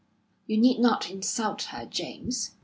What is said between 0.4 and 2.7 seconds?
"You need not insult her, James."